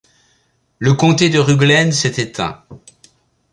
[0.79, 2.63] Le comté de Ruglen s'est éteint.